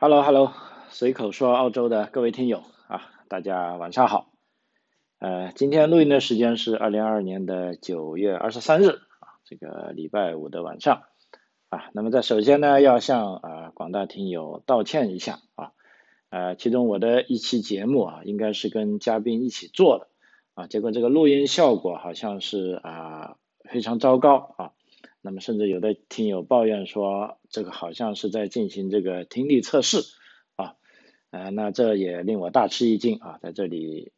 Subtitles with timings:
[0.00, 0.52] Hello，Hello，
[0.90, 4.30] 随口说澳洲的各位听友啊，大家晚上好。
[5.18, 11.02] 呃，今天录音的时间是二零二二年的九月二十三日啊，这个礼拜五的晚上
[11.68, 11.90] 啊。
[11.94, 15.72] 那么在首先呢，要向啊广大听友道歉一下啊。
[16.30, 20.06] 呃，其中我的一期节目啊，应该是跟嘉宾一起做的
[20.54, 23.36] 啊，结果这个录音效果好像是啊
[23.68, 24.70] 非常糟糕啊。
[25.20, 29.98] 那么甚至有的听友抱怨说，这个好像是在进行这个听力测试
[30.56, 30.76] 啊，
[31.30, 34.12] 呃，那这也令我大吃一惊啊，在这里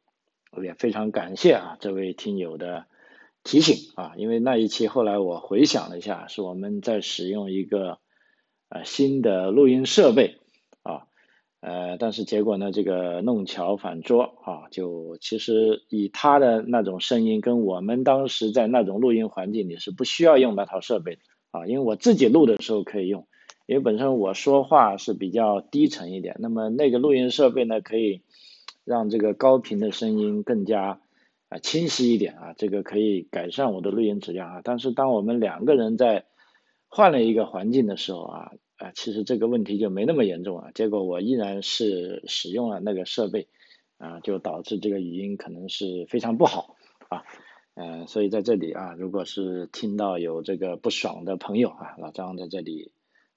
[0.50, 2.86] 我也非常感谢啊这位听友的
[3.44, 7.98] 提醒啊，因为那一期后来我回想了一下，是我们在使用一个
[8.68, 10.39] 呃新的录音设备。
[11.60, 21.20] 呃，但是结果呢，这个弄巧反拙啊，就其实以他的那种声音，跟我们当时在那种录音环境里是不需要用那套设备的
[21.50, 23.28] 啊，因为我自己录的时候可以用，
[23.66, 28.22] 因为本身我说话是比较低沉一点，那么那个录音设备呢，可以
[28.86, 31.02] 让这个高频的声音更加
[31.50, 36.24] 啊清晰一点啊，这个可以改善我的录音质量啊，但是当我们两个人在
[36.88, 38.52] 换了一个环境的时候啊。
[38.80, 40.70] 啊，其实这个问题就没那么严重啊。
[40.74, 43.48] 结果我依然是使用了那个设备，
[43.98, 46.76] 啊，就导致这个语音可能是非常不好
[47.10, 47.22] 啊。
[47.74, 52.92] 嗯，所以在这里啊，如果是听到有这个不爽的朋友啊，老张在这里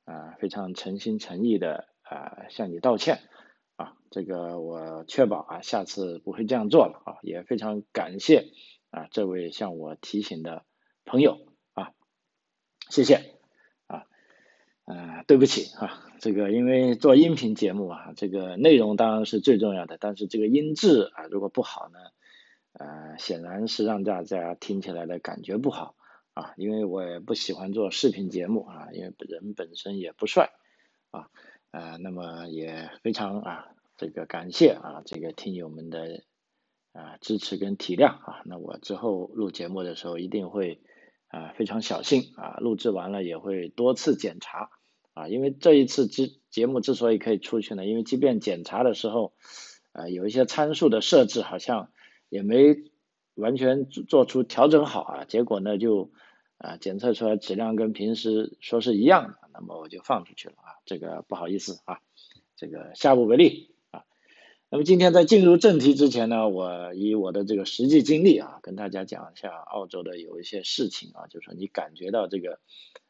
[0.05, 3.19] 啊，非常诚心诚意的啊向你道歉
[3.75, 3.97] 啊。
[4.11, 7.19] 这个我确保啊，下次不会这样做了啊。
[7.22, 8.47] 也非常感谢
[8.91, 10.63] 啊这位向我提醒的
[11.03, 11.91] 朋友啊，
[12.89, 13.42] 谢谢。
[14.86, 22.00] 呃，对不起啊，这个因为做音频节目啊，这个内容当然是最重要的，但是这个音质啊，如果不好呢，
[22.73, 25.95] 呃，显然是让大家听起来的感觉不好
[26.34, 30.52] 啊，因为我也不喜欢做视频节目啊，因为人本身也不帅
[31.12, 31.30] 啊，
[31.72, 36.23] 呃，那么也非常啊，这个感谢啊，这个听友们的
[36.92, 40.81] 啊支持跟体谅啊，那我之后录节目的时候一定会。
[41.30, 42.57] 啊，非常小心啊！
[42.59, 44.69] 录制完了也会多次检查
[45.13, 49.34] 啊，因为这一次之节目之所以可以出去呢，因为即便检查的时候，
[49.91, 51.91] 呃，有一些参数的设置好像
[52.29, 52.75] 也没
[53.35, 56.12] 完全做出调整好啊，结果呢就
[56.57, 62.00] 啊检测出来质量跟平时说是一样的，那么我就放出去了啊，这个不好意思啊，
[62.56, 64.06] 这个下不为例啊。
[64.69, 72.59] 那么今天在进入正题之前呢，我以我的这个实际经历啊，跟大家讲一下澳洲的有一些事情啊，就是说你感觉到这个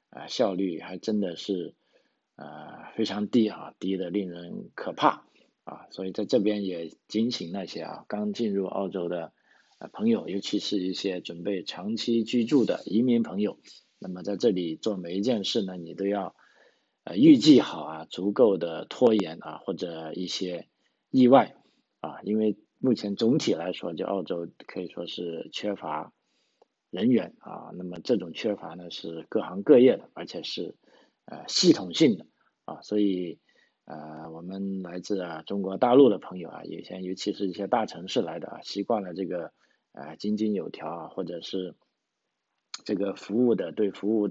[0.09, 1.75] 啊效率还真的是
[2.35, 5.25] 啊非常低啊，低的令人可怕
[5.63, 9.33] 啊，所以在这边也警醒那些啊刚进入澳洲的
[9.79, 13.57] 啊朋友，尤其是一些准备长期居住的移民朋友，
[13.99, 16.35] 那么在这里做每一件事呢，你都要
[17.03, 20.67] 呃预计好啊，足够的拖延啊或者一些。
[21.15, 21.55] 意外
[21.99, 26.11] 啊，因为目前总体来说，就澳洲可以说是缺乏
[26.89, 27.69] 人员啊。
[27.77, 30.73] 那么这种缺乏呢，是各行各业的，而且是
[31.25, 32.25] 呃系统性的
[32.65, 32.81] 啊。
[32.81, 33.39] 所以
[33.85, 39.51] 呃，我们来自啊中国大陆的朋友啊，有些尤其是一些大城市来的啊，习惯了这个
[39.91, 41.75] 呃井井有条啊，或者是
[42.85, 44.29] 这个服务的对服务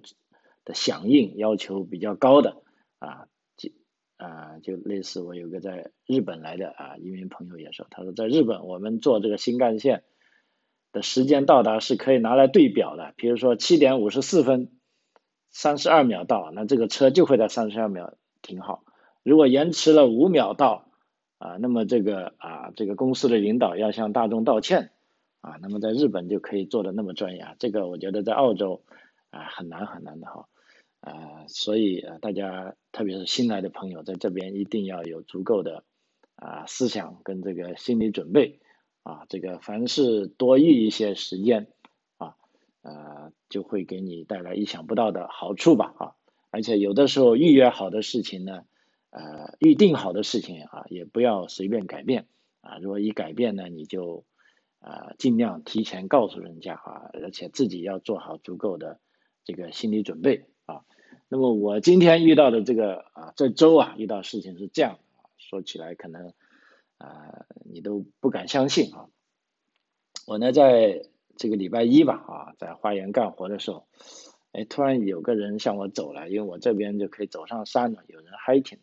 [0.64, 2.62] 的响应要求比较高的
[2.98, 3.28] 啊。
[3.56, 3.70] 就
[4.16, 10.04] 啊，就类似我有个在日本来的啊一名朋友也说，他说在日本我们坐这个新干线
[10.92, 14.70] 的时间到达是可以拿来对表的，比如说七点五十四分
[15.52, 18.84] 三十二秒到，那这个车就会在三十二秒停好。
[19.22, 20.86] 如果延迟了五秒到
[21.38, 24.90] 啊，那么这个啊这个公司的领导要向大众道歉
[25.40, 25.58] 啊。
[25.60, 28.82] 那么在日本就可以做的那么专业，啊，这个我觉得在澳洲
[29.30, 30.48] 啊很难很难的哈。
[31.00, 35.82] 啊，所以啊，大家特别是新来的朋友，在这边一定要有足够的
[36.36, 38.60] 啊思想跟这个心理准备
[39.02, 41.66] 啊，这个凡事多预一些时间，
[42.82, 46.14] 呃，就会给你带来意想不到的好处吧啊，
[46.50, 48.64] 而且有的时候预约好的事情呢，
[49.10, 52.26] 呃，预定好的事情啊，也不要随便改变
[52.60, 54.24] 啊，如果一改变呢，你就
[54.80, 58.98] 啊尽量提前告诉人家啊，而且自己要做好足够的
[59.44, 60.46] 这个心理准备。
[60.66, 60.84] 啊，
[61.28, 66.32] 那么我今天遇到的这个啊，这周啊遇到事情是这样啊，说起来可能
[66.98, 69.06] 啊你都不敢相信啊。
[70.26, 71.04] 我呢在
[71.36, 73.86] 这个礼拜一吧啊，在花园干活的时候，
[74.52, 78.78] 哎，突然有个人向我走来，因为我这边就可以走上山了，有人 hiking。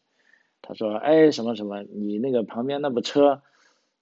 [0.62, 3.42] 他说，哎，什么什么，你那个旁边那部车，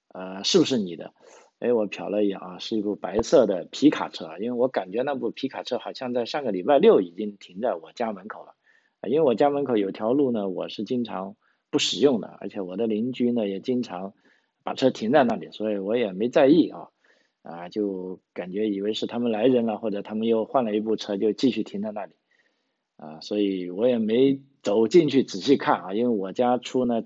[0.07, 1.13] 呃，是不是你的？
[1.59, 8.53] 哎，我瞟了一眼啊，是一部白色的皮卡车，因为我感觉那部皮卡车好像在上个礼拜六已经停在我家门口了，
[9.07, 11.35] 因为我家门口有条路呢，我是经常
[11.69, 14.13] 不使用的，而且我的邻居呢也经常
[14.63, 16.89] 把车停在那里，所以我也没在意啊，
[17.47, 22.11] 啊，就感觉以为是他们来人了，或者他们又换了一部车，就继续停在那里，
[22.97, 27.05] 啊，所以我也没走进去仔细看啊，因为我家出呢，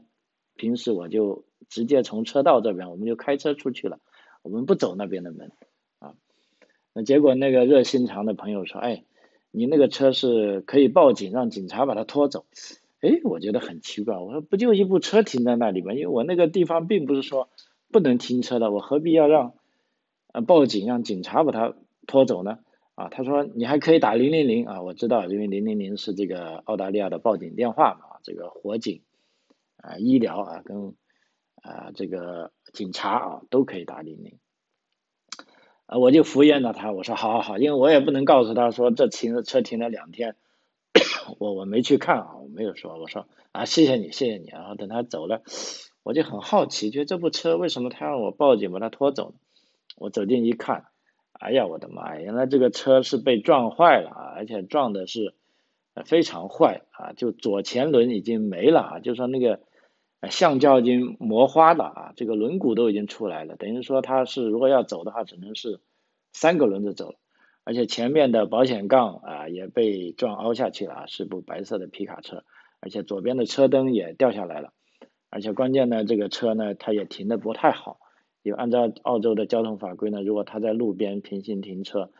[0.55, 3.99] 平时我就直接从车道这边，我们就开车出去了，
[4.41, 5.51] 我们不走那边的门，
[5.99, 6.15] 啊，
[6.93, 9.03] 那结果那个热心肠的朋友说，哎，
[9.51, 12.45] 你那个车是可以报警让警察把它拖走。
[13.01, 15.93] 哎，我觉得很奇怪，我说不就一部车停在那里吗？
[15.93, 17.49] 因为我那个地方并不是说
[17.91, 19.55] 不能停车的，我何必要让
[20.33, 21.73] 呃报警让警察把他
[22.07, 22.59] 拖走呢？
[22.95, 29.01] 啊，他说你还可以打零零零啊，我知道，因为零零零是这个澳大利亚的报警电话嘛，这个火警
[29.77, 30.95] 啊、医疗啊跟
[31.61, 34.37] 啊这个警察啊都可以打零零。
[35.85, 40.35] 啊，我就敷衍了他，我说好好好，因为我也不能告诉他说这停车停了两天。
[41.39, 44.47] 我我没去看啊，我没有说，我说啊，谢谢你，谢谢你。
[44.47, 45.43] 然后等他走了，
[46.03, 49.33] 我就很好奇，觉得这部车为什么他让我报警把他拖走？
[50.01, 50.85] 我走近一看，
[51.33, 55.35] 哎呀，我的妈呀，原来这个车是被撞坏了啊，而且撞的是
[56.05, 59.59] 非常坏啊，就左前轮已经没了啊，就说那个
[60.31, 65.79] 橡胶已经磨花了啊，这个轮毂都已经出来了，等于说他是如果要走的话，只能是
[66.33, 67.13] 三个轮子走。
[67.63, 72.43] 而且前面的保险杠啊也被撞凹下去了啊，是部白色的皮卡车，
[72.79, 74.73] 而且左边的车灯也掉下来了，
[75.29, 77.99] 而且关键呢，这个车呢它也停的不太好，
[78.43, 82.11] 因为按照澳洲的交通法规呢，如果它在路边平行停车，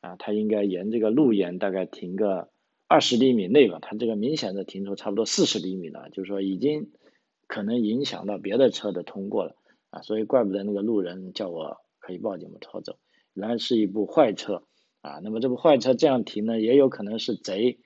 [0.00, 2.50] 啊，它应该沿这个路沿大概停个
[2.88, 6.90] 二十厘米内吧，它这个明显的停出差不多四十厘米了，就是说已经
[7.46, 9.56] 可能影响到别的车的通过了，
[9.90, 12.98] 啊，所以怪不得那个路人叫我可以报警我拖走，
[13.32, 14.62] 原来是一部坏车。
[15.04, 17.78] 啊，那么这部坏车这样停呢，也有可能是贼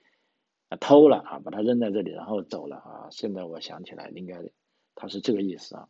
[0.69, 3.07] 啊偷了啊，把它扔在这里，然后走了啊。
[3.11, 4.41] 现在我想起来，应该
[4.95, 5.89] 他是这个意思啊。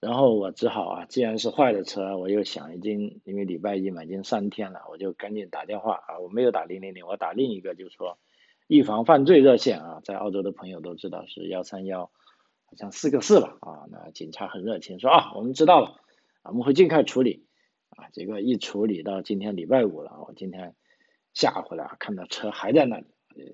[0.00, 6.18] 然后我只好啊，既然是坏的车，我又想已经因为礼拜一嘛，已经三天了，我就赶紧打电话啊。
[6.18, 8.18] 我没有打零零零，我打另一个，就是说
[8.66, 12.10] 预防犯罪热线啊，在澳洲的朋友都知道是幺三幺，
[12.66, 13.86] 好像四个四吧啊。
[13.90, 15.96] 那警察很热情，说啊，我们知道了，
[16.44, 17.46] 我们会尽快处理。
[17.90, 20.74] 啊，结果一处理到今天礼拜五了，我今天
[21.32, 23.06] 下回来看到车还在那里，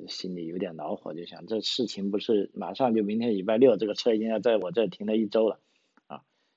[0.08, 5.60] 心里有点恼火，就想这事情不是马上就明天礼拜六，这个车已经要在我这停了一周了，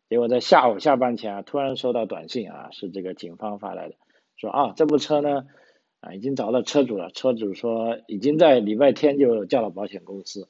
[0.10, 3.96] 结果在下午下班前啊，突然收到短信啊，是这个警方发来的，
[4.38, 5.46] 说啊这部车呢
[6.00, 10.50] 啊已经找到车主了，车主说已经在礼拜天就叫了保险公司，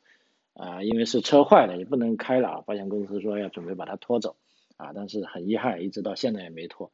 [0.53, 4.35] 啊因为是车坏了也不能开了啊，保险公司说要准备把它拖走，
[4.77, 6.91] 啊但是很遗憾，一直到现在也没拖。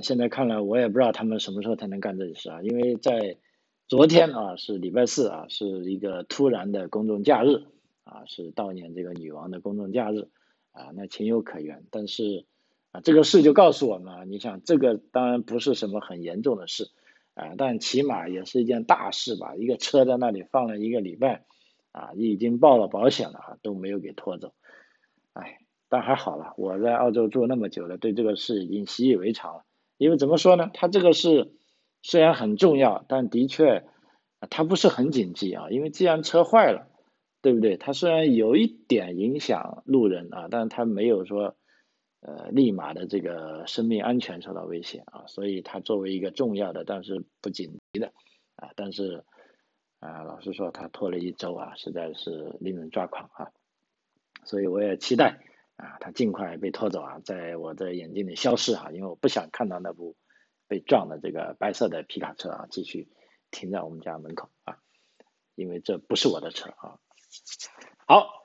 [0.00, 2.62] 现在看来，我也不知道他们什么时候才能干这件事啊！
[2.62, 3.36] 因为在
[3.88, 7.64] 昨天啊，是礼拜四啊，是一个突然的公众假日
[8.04, 10.28] 啊，是悼念这个女王的公众假日
[10.72, 11.84] 啊，那情有可原。
[11.90, 12.44] 但是
[12.92, 16.90] 啊，这个事就告诉我们，你想这个当然不是什么很严重的事
[17.34, 19.54] 啊，但起码也是一件大事吧？
[19.56, 21.44] 一个车在那里放了一个礼拜
[21.92, 24.52] 啊，已经报了保险了啊，都没有给拖走。
[25.34, 29.64] 哎，但还好了，我在澳洲住那么久了，对这个事已经习以为常了。
[29.98, 30.70] 因为怎么说呢？
[30.74, 31.52] 它这个是
[32.02, 33.84] 虽然很重要，但的确
[34.48, 35.70] 它不是很紧急啊。
[35.70, 36.88] 因为既然车坏了，
[37.42, 37.76] 对不对？
[37.76, 41.56] 它虽然有一点影响路人啊，但是它没有说
[42.20, 45.26] 呃立马的这个生命安全受到威胁啊。
[45.26, 48.12] 所以它作为一个重要的但是不紧急的
[48.56, 49.24] 啊，但是
[50.00, 53.50] 啊，老实说，它拖了一周啊，实在是令人抓狂啊。
[54.44, 55.44] 所以我也期待。
[55.78, 60.16] 啊，他尽快被拖走啊，在我的眼睛里消失啊，因为我不想看到那部
[60.66, 63.08] 被撞的这个白色的皮卡车啊，继续
[63.52, 64.78] 停在我们家门口啊，
[65.54, 66.98] 因为这不是我的车啊。
[68.06, 68.44] 好，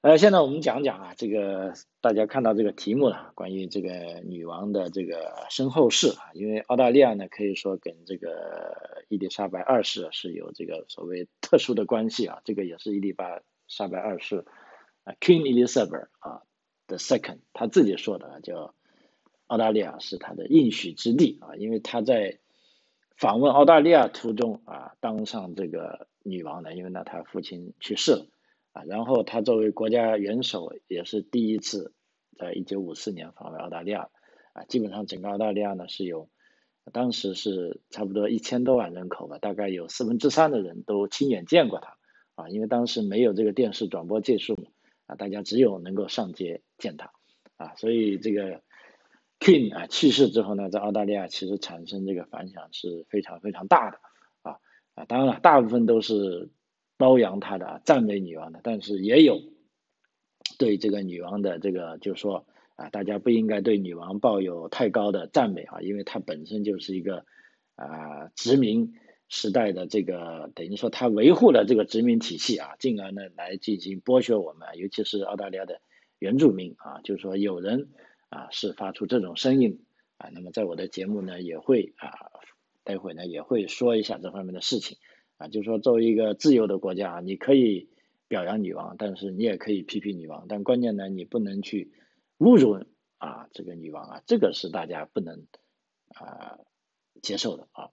[0.00, 13.14] 呃，现在我们讲讲啊，这个大家看到这个题目了，关于这个女王的这个身后事啊，因为澳大利亚呢，可以说跟这个伊丽莎白二世是有这个所谓特殊的关系啊，这个也是伊丽
[13.68, 14.44] 莎白二世
[15.04, 16.42] 啊，King Elizabeth 啊。
[16.88, 18.74] The second，他自己说的叫
[19.46, 22.40] 澳大利亚是他的应许之地啊，因为他在
[23.16, 28.26] 访问澳大利亚途中啊，当上这个女王的，因为呢她父亲去世了
[28.72, 31.92] 啊，然后她作为国家元首也是第一次
[32.38, 34.08] 在一九五四年访问澳大利亚
[34.52, 36.28] 啊，基本上整个澳大利亚呢是有
[36.92, 41.96] 当时是差不多一千多万人口吧，大概有四分之三的人都亲眼见过他
[42.34, 44.56] 啊，因为当时没有这个电视转播技术
[45.06, 45.14] 啊。
[45.14, 47.12] 大家只有能够上街见他，
[47.56, 48.62] 啊，所以这个
[49.38, 54.00] King 啊去世之后呢，在澳大利亚其实产生这个反响是非常非常大的，
[54.94, 56.50] 啊，当然了，大部分都是
[56.96, 59.40] 褒扬她的、赞美女王的，但是也有
[60.58, 62.46] 对这个女王的这个，就是说
[62.76, 67.24] 啊，大家不应该对女王抱有太高的赞美啊，因为她本身就是一个
[67.74, 68.92] 啊殖民
[69.28, 75.80] 时代的这个，等于说她维护了这个殖民体系啊，进而呢来进行剥削我们，尤其是澳大利亚的
[76.18, 77.88] 原住民啊，就是说有人
[78.28, 79.84] 啊是发出这种声音
[80.18, 82.12] 啊，那么在我的节目呢也会啊，
[82.84, 84.98] 待会呢也会说一下这方面的事情。
[85.38, 87.88] 啊，就是说，作为一个自由的国家，你可以
[88.28, 91.90] 表扬女王，但是你也可以批评女王，但关键呢，你不能去
[92.38, 92.86] 侮辱
[93.18, 95.48] 啊这个女王啊，这个是大家不能
[96.14, 96.58] 啊
[97.22, 97.90] 接受的啊。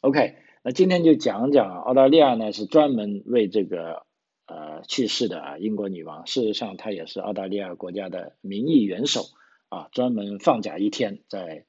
[0.00, 4.04] OK，那今天就讲讲澳大利亚呢，是专门为这个
[4.46, 9.20] 呃去世的啊英国女王，事实上她也是澳大利亚国家的民意元首
[9.68, 11.64] 啊，专门放假一天，在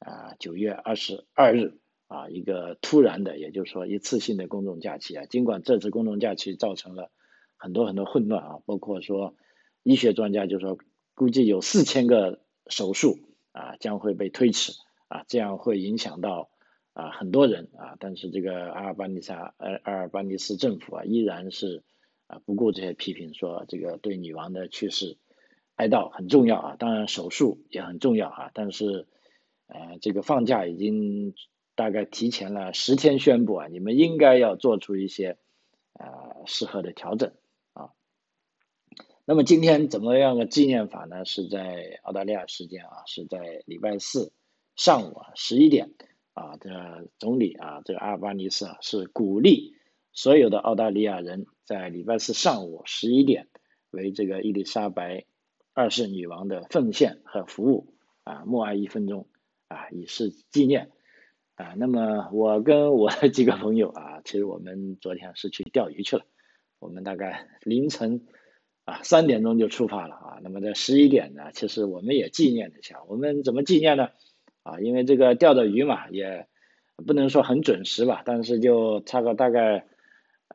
[0.00, 1.78] 啊九月二十二日。
[2.10, 7.12] 啊，一个突然的，也就是说一次性的公众假期啊，尽管这次公众假期造成了
[7.56, 9.36] 很多很多混乱啊，包括说
[9.84, 10.76] 医学专家就说
[11.14, 13.20] 估计有四千个手术
[13.52, 14.72] 啊将会被推迟
[15.06, 16.50] 啊，这样会影响到
[16.94, 21.84] 啊很多人啊，但是这个阿尔巴尼撒呃阿尔巴尼斯政府啊依然是
[22.26, 25.16] 啊不顾这些批评，说这个对女王的去世
[25.76, 29.06] 哀悼很重要啊，当然手术也很重要啊，但是
[29.68, 31.36] 呃这个放假已经。
[31.80, 35.38] 大概提前了十天宣布啊，你们应该要做出一些
[35.94, 37.32] 呃适合的调整
[37.72, 37.88] 啊。
[39.24, 41.24] 那么今天怎么样的纪念法呢？
[41.24, 44.30] 是在澳大利亚时间啊，是在礼拜四
[44.76, 45.94] 上午啊十一点
[46.34, 46.68] 啊，这
[47.18, 49.74] 总理啊，这个阿尔巴尼斯啊是鼓励
[50.12, 53.48] 所有的澳大利亚人在礼拜四上午十一点
[53.90, 55.24] 为这个伊丽莎白
[55.72, 57.94] 二世女王的奉献和服务
[58.24, 59.28] 啊默哀一分钟
[59.68, 60.90] 啊，以示纪念。
[61.60, 66.24] 啊，那么我跟我的几个朋友啊，其实我们昨天是去钓鱼去了。
[66.78, 68.26] 我们大概凌晨
[68.86, 70.38] 啊三点钟就出发了啊。
[70.42, 73.02] 那么在十一点呢，其实我们也纪念了一下。
[73.08, 74.08] 我们怎么纪念呢？
[74.62, 76.46] 啊，因为这个钓的鱼嘛，也
[77.06, 79.84] 不能说很准时吧，但是就差个大概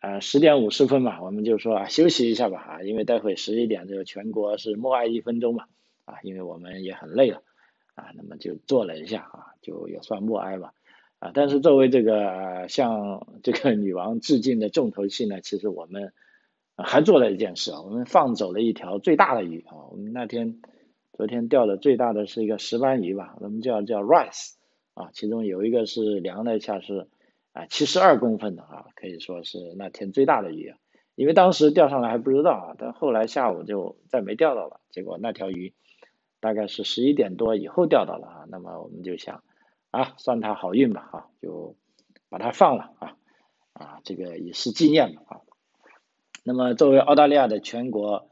[0.02, 5.66] 呃十点五十分嘛，我们就说啊休息一下吧啊，因为待会十一点这个全国是默哀一分钟嘛
[6.06, 7.44] 啊，因为我们也很累了
[7.94, 10.74] 啊，那么就坐了一下啊，就也算默哀吧。
[11.20, 16.12] 啊，但是作为这个向这个女王致敬的重头戏呢，其实我们
[16.78, 19.88] 还做了一件事啊，我们放走了一条最大的鱼啊。
[19.92, 20.60] 我们那天
[21.14, 24.56] 昨天钓的最大的是一个石斑鱼吧，我们叫叫 rice
[24.94, 27.08] 啊，其中有一个是量了一下是
[27.54, 30.78] 啊七十二公分的啊，可以说是那天最大的鱼啊。
[31.16, 35.74] 因为当时钓上来还不知道啊，但后来下午就再没钓到了，结果那条鱼
[36.42, 39.42] 大概是十一点多以后钓到了啊，那么我们就想。
[39.96, 41.78] 啊，算他好运吧，啊，就
[42.28, 43.16] 把他放了啊，
[43.72, 45.42] 啊，这个以示纪念嘛，啊。
[46.44, 48.30] 那么作为澳大利亚的全国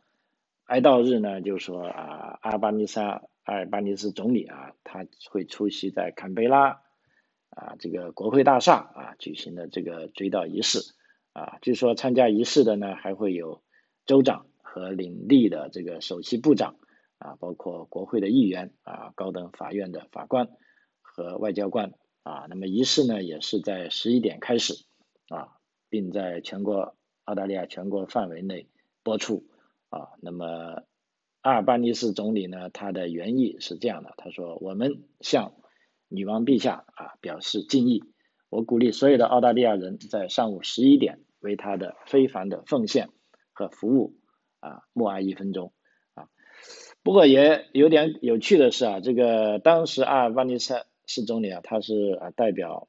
[0.65, 6.81] 哀悼日呢，就是说啊，阿尔巴尼撒阿尔巴尼斯总理啊，他会出席在坎贝拉
[7.51, 10.93] 啊这个国会大厦啊举行的这个追悼仪式
[11.31, 11.59] 啊。
[11.61, 13.61] 据说参加仪式的呢，还会有
[14.05, 16.75] 州长和领地的这个首席部长
[17.19, 20.49] 啊，包括国会的议员啊，高等法院的法官。
[21.15, 21.93] 和外交官
[22.23, 24.73] 啊，那么仪式呢也是在十一点开始
[25.29, 28.67] 啊，并在全国澳大利亚全国范围内
[29.03, 29.45] 播出
[29.89, 30.09] 啊。
[30.21, 30.81] 那么
[31.41, 35.53] 阿尔巴尼斯总理呢，他的原意是这样的，他说：“我们向
[36.07, 38.03] 女王陛下啊表示敬意，
[38.49, 43.09] 我鼓励所有的澳大利亚人在上午十一点为他的非凡的奉献
[43.51, 44.15] 和服务
[44.61, 45.73] 啊默哀一分钟
[46.15, 46.25] 啊。”
[47.03, 50.73] 不过也有点有趣的是啊，这个当时阿尔巴尼斯。
[51.05, 52.87] 是总理啊，他是啊代表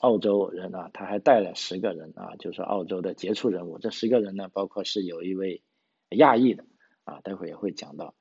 [0.00, 3.78] 澳洲人啊，他还带了十个人啊，就是澳洲的杰出人物。
[3.78, 5.62] 这十个人呢，包括是有一位
[6.10, 6.64] 亚裔的
[7.04, 8.14] 啊，待会也会讲到。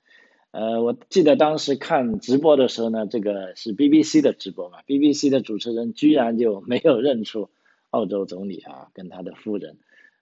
[0.51, 7.51] 呃，我记得当时看直播的时候呢，这个是 BBC 的直播嘛，BBC 的主持人居然就没有认出
[7.91, 9.77] 澳洲总理啊跟他的夫人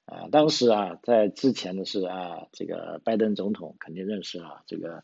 [0.05, 0.27] 啊。
[0.29, 5.03] 当时啊，在之前的是啊，这个拜登总统肯定认识啊，这个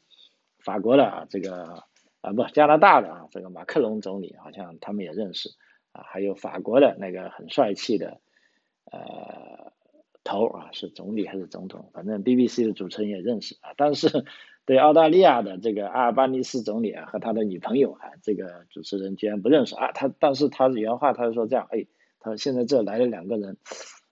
[0.60, 1.84] 法国的啊这个。
[2.22, 5.50] 啊不，加拿大的啊，这个马克龙总理好像他们也认识
[5.92, 8.22] 啊，还有法国的那个很帅气的
[8.92, 9.74] 呃
[10.24, 11.90] 头啊，是总理还是总统？
[11.94, 13.72] 反正 BBC 的主持人也认识啊。
[13.76, 14.24] 但是
[14.66, 19.92] 对澳大利亚的这个阿尔巴尼斯总理啊和他的女朋友啊，这个主持人居然不认识啊。
[19.92, 21.88] 他但是他原话他就说这样，哎，
[22.20, 23.58] 他说现在这来了两个人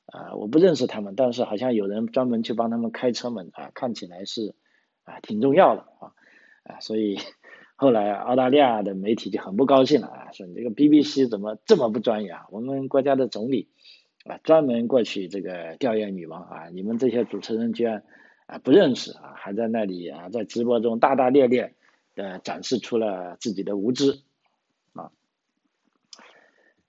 [0.07, 4.55] 啊，我不认识他们，但是好像有人专门去帮他们开车门啊，看起来是
[5.03, 6.13] 啊挺重要的啊
[6.63, 7.19] 啊，所以。
[7.81, 12.45] 后来澳大利亚的媒体就很不高兴了啊，说你这个 BBC 怎么这么不专业啊？
[12.51, 13.69] 我们国家的总理
[14.25, 18.03] 啊，专门过去这个吊唁女王啊，你们这些主持人居然
[18.47, 21.73] 啊不认识啊，还在那里啊在直播中大大咧咧
[22.15, 24.19] 的展示出了自己的无知
[24.91, 25.11] 啊，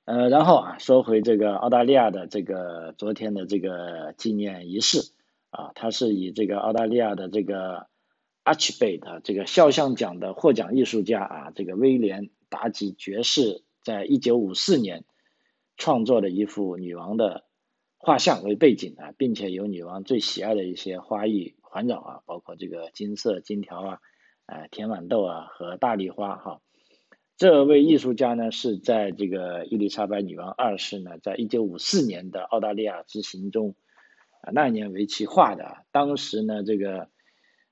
[0.07, 5.13] 呃，然后啊说回这个澳大利亚的这个昨天的这个纪念仪式
[5.51, 7.87] 啊，它是以这个澳大利亚的这个
[8.45, 15.05] Archibald 这个肖像奖的获奖艺术家啊，这个威廉达吉爵士在一九五四年。
[15.83, 17.47] 创作的一幅女王的
[17.97, 23.99] 画像为背景啊，并且有女王最喜爱的一些花艺环绕啊，包括这个金色金条啊、
[24.45, 26.61] 呃甜豌豆啊和大丽花哈。
[27.39, 33.75] 这位艺术家呢是在这个伊丽莎白女王二世呢，在一九五四年的澳大利亚之行中
[34.43, 35.87] 啊，那年为其画的。
[35.93, 37.09] 当时呢，这个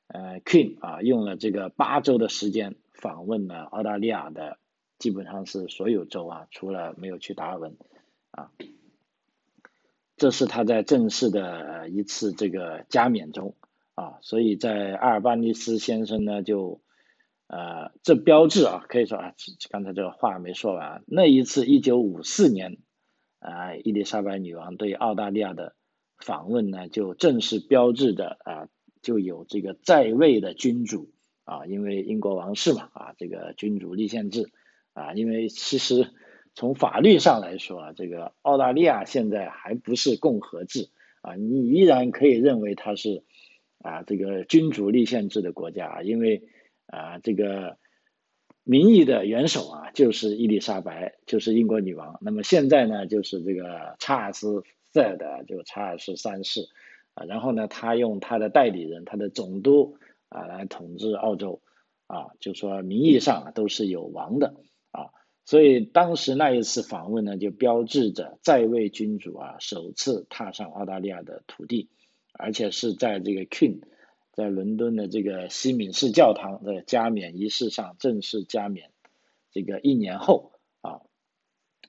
[0.08, 4.58] 呃 Queen 啊用了这个八周的时间访问了澳大利亚的
[4.98, 7.76] 基本上是所有州啊，除了没有去达尔文。
[8.30, 8.52] 啊，
[10.16, 13.54] 这是他在正式的一次这个加冕中
[13.94, 16.82] 啊，所以在阿尔巴尼斯先生呢就
[17.46, 19.34] 呃这标志啊，可以说啊，
[19.70, 22.76] 刚才这个话没说完，那一次一九五四年
[23.38, 25.74] 啊，伊丽莎白女王对澳大利亚的
[26.18, 28.68] 访问呢，就正式标志着啊，
[29.02, 31.10] 就有这个在位的君主
[31.44, 34.50] 啊，因为英国王室嘛啊，这个君主立宪制
[34.92, 36.10] 啊，因为其实。
[36.54, 40.88] 从法律上来说啊，这个澳大利亚现在还不是共和制
[41.20, 43.22] 啊，你依然可以认为它是
[43.80, 46.48] 啊这个君主立宪制的国家，因为
[46.86, 47.76] 啊这个
[48.64, 52.18] 民意的元首啊就是伊丽莎白，就是英国女王。
[52.22, 56.68] 那么现在呢，就是这个查尔斯在的，就查尔斯三世
[57.26, 59.98] 然后呢，他用他的代理人，他的总督
[60.28, 61.62] 啊来统治澳洲
[62.06, 64.54] 啊，就说名义上都是有王的
[64.90, 65.10] 啊。
[65.44, 71.88] 所以当时那一次访问呢，就标志着在位君主啊首次踏上澳大利亚的土地，
[72.34, 73.80] 而且是在这个 King
[74.32, 78.90] 在伦敦的这个西敏寺教堂的加冕仪式上正式加冕，
[79.50, 81.00] 这个一年后啊，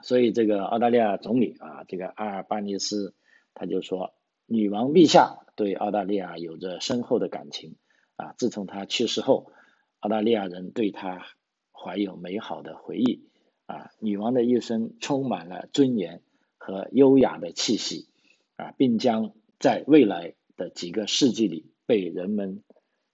[0.01, 3.13] 所以这个澳大利亚总理啊，这个阿尔巴尼斯
[3.53, 4.13] 他就说，
[4.49, 7.75] 女王陛下对澳大利亚有着深厚的感情
[8.15, 9.51] 啊，自从她去世后，
[9.99, 11.25] 澳大利亚人对她
[11.71, 13.29] 怀有美好的回忆。
[13.67, 16.23] 啊，女王的一生充满了尊严
[16.57, 18.07] 和优雅的气息，
[18.55, 22.63] 啊，并将在未来的几个世纪里被人们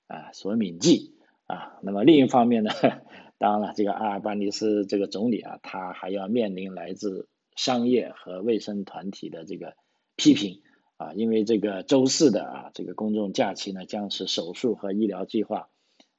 [0.07, 1.13] 啊所铭记
[1.45, 1.77] 啊。
[1.83, 2.71] 那么另一方面呢，
[3.37, 9.75] 当然了，这个阿尔巴尼斯这个总理啊，他还要面临来自商业和卫生团体的这个
[10.15, 10.61] 批评
[10.97, 15.69] 啊，因为这个周四的啊这个公众假期呢，将使手术和医疗计划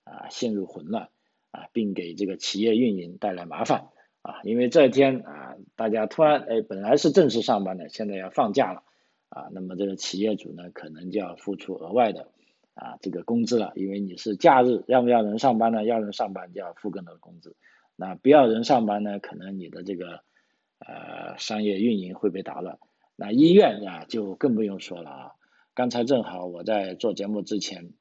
[0.05, 1.09] 啊陷入混乱
[1.51, 3.89] 啊，并给这个企业运营带来麻烦。
[4.23, 8.83] 啊，因为这天啊，大家突然哎，本来是正式上班的，现在要放假了，
[9.29, 12.29] 啊，那么这个企业主呢，可能就要付出额外的
[12.75, 15.85] 啊这个工资了，因为你是假日，要不要人上班呢？
[15.85, 17.55] 要人上班就要付更多的工资，
[17.95, 20.23] 那不要人上班呢，可能你的这个
[20.81, 22.81] 呃商业运营会被打乱。
[23.17, 25.33] 那医院啊，就更不用说了啊。
[25.75, 27.93] 刚才正好我在做节目之前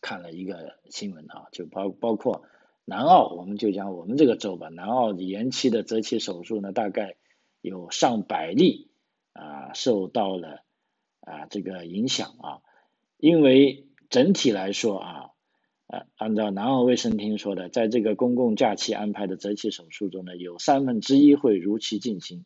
[0.00, 2.44] 看了一个新闻啊，就包包括。
[2.86, 4.68] 南澳，我们就讲我们这个州吧。
[4.68, 7.16] 南澳延期的择期手术呢，大概
[7.62, 8.90] 有上百例
[9.32, 10.60] 啊受到了
[11.20, 12.60] 啊这个影响啊。
[13.16, 15.30] 因为整体来说啊，
[15.86, 22.44] 呃，按照南澳卫生厅说的，在这个公共假期安排的择期手术中呢，有三分之一会如期进行。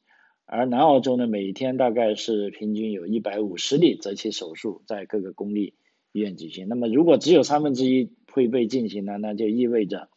[0.48, 5.74] 而南澳洲呢，每天大概是平均有一百五十例择期手术在各个公立
[6.12, 6.68] 医院举行。
[6.68, 10.08] 那么如果只有三分之一会被进行呢，那就意味着。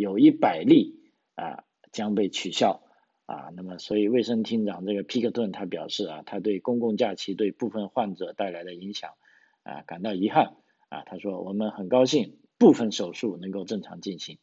[0.00, 0.94] 有一百例
[1.34, 2.84] 啊将被取消
[3.26, 9.10] 啊，那么所以卫生厅长这个皮克顿他表示啊，他对公共假期对部分患者带来的影响
[9.64, 10.54] 啊感到遗憾
[10.88, 14.38] 啊，他说我们很高兴部分手术能够正常进行，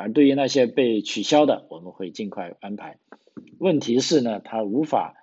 [0.00, 2.98] 而对于那些被取消的，我们会尽快安排。
[3.58, 5.14] 问题是呢，他无法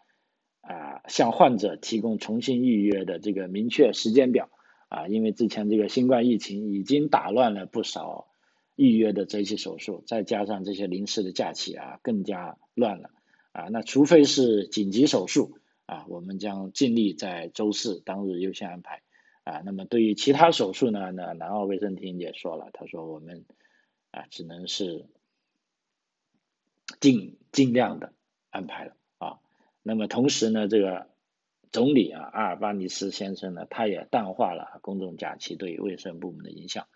[0.61, 4.49] 啊向患者提供重新预约的这个明确时间表
[4.89, 8.27] 啊，因为之前这个新冠疫情已经打乱了不少。
[8.79, 13.09] 预约的这些手术，再加上这些临时的假期啊，更加乱了
[13.51, 13.69] 啊。
[13.71, 19.01] 那除非是紧急手术啊，我们将尽力在周四当日优先安排
[19.45, 19.63] 啊。
[19.65, 23.45] 那么对于其他手术呢，那南澳卫生厅也说了，他说我们
[24.17, 25.05] 啊只能是
[26.99, 28.13] 尽尽量的
[28.49, 29.39] 安排了啊。
[29.83, 31.09] 那么同时呢，这个
[31.71, 36.87] 总理啊阿尔巴尼斯先生呢，他也淡化了公众假期对卫生部门的影响。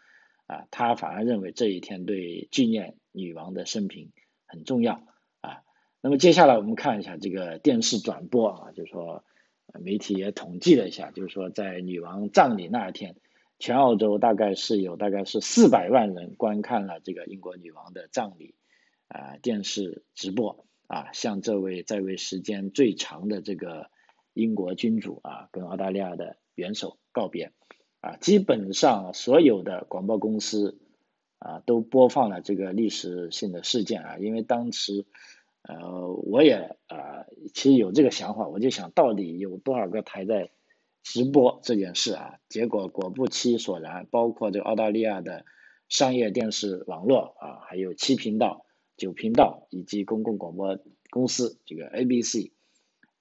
[0.47, 4.11] 啊，他反而认为这一天对纪念女王的生平
[4.45, 5.01] 很重要
[5.39, 5.63] 啊。
[6.01, 9.23] 那么接下来我们看一下这个电视转播啊，就是说
[9.79, 13.15] 媒体也统计了一下，就是说在女王葬礼那一天，
[13.61, 18.55] 全澳洲大概是有大概是四百万人观看了这个英国女王的葬礼
[19.07, 23.89] 啊电视直播啊，向这位在位时间最长的这个
[24.33, 27.53] 英国君主啊跟澳大利亚的元首告别
[28.01, 30.77] 啊，基本上所有的广播公司。
[31.43, 35.07] 啊，都播放了这个历史性的事件啊，因为当时，
[35.63, 40.51] 呃，我也啊，其实有这个想法，我就想到底有多少个台在
[41.03, 42.39] 直播这件事啊？
[42.49, 45.45] 结果果不其然，包括这个澳大利亚的
[45.89, 48.65] 商业电视网络啊，还有七频道、
[48.97, 52.51] 九频道以及公共广播公司这个 ABC、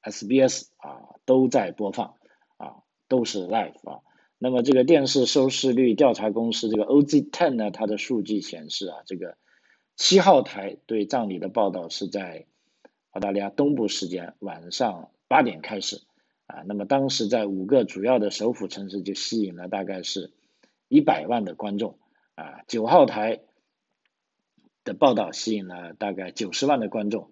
[0.02, 2.14] SBS 啊，都在播放
[2.56, 4.00] 啊，都是 live 啊。
[4.38, 9.36] 那么这个电视收视率调查公司这个 OZ Ten 呢，它的数据显示啊，这个
[9.96, 12.46] 七号台对葬礼的报道是在
[13.10, 16.02] 澳大利亚东部时间晚上八点开始
[16.50, 16.62] 啊。
[16.66, 20.32] 那么当时在五个主要的首府城市就吸引了大概是
[20.88, 21.98] 一百万的观众
[22.34, 22.62] 啊。
[22.66, 23.40] 九号台
[24.84, 27.30] 的报道吸引了大概九十万的观众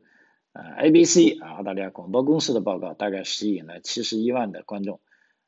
[0.53, 0.75] 啊。
[0.77, 5.01] ABC 啊，澳大利亚广播公司的报告大概吸引了七十一万的观众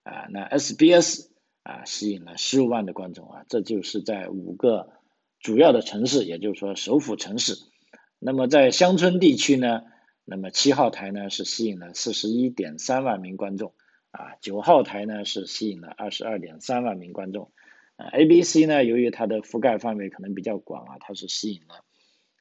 [0.02, 0.26] 啊。
[0.30, 1.28] 那 SBS
[1.62, 4.90] 啊，吸引了十五万的观众啊，这就是在五个
[5.38, 7.54] 主要的城市，也就是说首府城市。
[8.18, 9.82] 那么在乡村地区呢，
[10.30, 13.74] 那么七号台呢是吸引了四十一点三万名观众
[14.12, 17.50] 啊，九号台呢是吸引了二十二点三万名观众。
[17.96, 21.84] 啊，ABC 呢，由于它的覆盖范围可能比较广啊，它是吸引了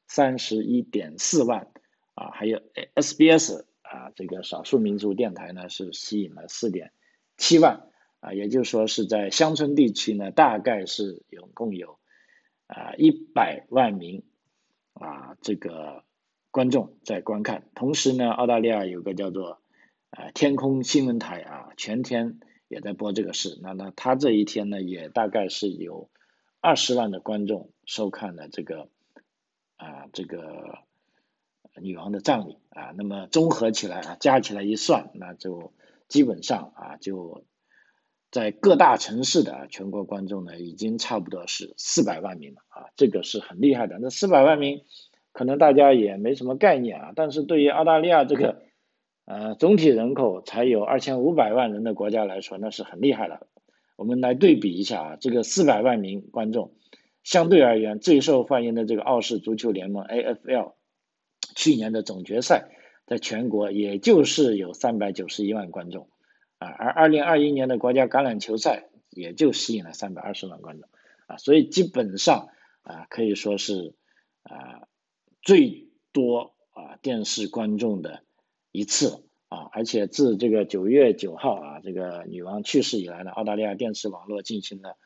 [0.08, 1.71] 三十一点四万
[2.13, 2.62] 啊，还有
[2.93, 6.91] SBS 啊，这个少数民族电台呢是吸引了四点
[7.38, 7.88] 七万。
[8.19, 11.97] 啊，也就是说是在乡村地区呢，大概是有共有
[12.67, 14.25] 啊一百万名
[14.93, 16.04] 啊这个
[16.51, 17.69] 观众在观看。
[17.75, 19.62] 同时呢，澳大利亚有个叫做
[20.12, 23.59] 呃天空新闻台啊，全天也在播这个事。
[23.62, 26.09] 那那他这一天呢，也大概是有
[26.62, 28.89] 二十万的观众收看了这个
[29.77, 30.79] 啊这个
[31.81, 32.93] 女王的葬礼啊。
[32.97, 35.73] 那么综合起来啊，加起来一算，那就
[36.07, 37.45] 基本上啊就。
[38.31, 43.97] 在各大城市的全国观众呢，已经差不多是四百万名了啊，这个是很厉害的。
[43.99, 44.83] 那四百万名，
[45.39, 48.62] 可能大家也没什么概念啊，但是对于澳大利亚这个，
[49.23, 53.47] 呃，总体人口才有二千五百万人的国家来说，那是很厉害了。
[53.95, 56.73] 我们来对比一下啊，这个四百万名观众，
[57.23, 60.73] 相对而言最受欢迎的这个澳式足球联盟 AFL，
[61.56, 62.71] 去年的总决赛，
[63.08, 66.10] 在全国也就是有三百九十一万观众。
[66.58, 70.89] 啊，而二零二一年的国家橄榄球赛也就吸引了三百二十万观众，
[71.28, 72.49] 啊，所以基本上
[72.82, 73.93] 啊可以说是
[74.43, 74.84] 啊
[75.41, 78.23] 最多啊电视观众的
[78.71, 84.97] 一次啊，而且自这个九月九号啊这个女王去世以来呢，澳大利亚电视网络进行了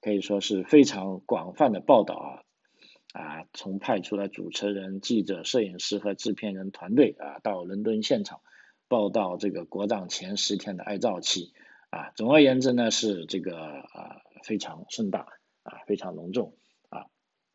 [0.00, 8.40] 可以说是非常广泛的报道啊，啊从派出了主持人、记者、摄影师和制片人团队啊到伦敦现场。
[8.88, 11.52] 报道这个国葬前十天的哀悼期，
[11.90, 15.28] 啊，总而言之呢是这个啊非常盛大
[15.62, 16.56] 啊非常隆重
[16.88, 17.06] 啊，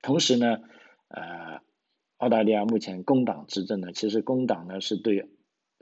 [0.01, 0.59] 同时呢
[1.09, 1.59] 呃
[2.17, 5.29] 澳大利亚目前工党执政呢，其实工党呢是对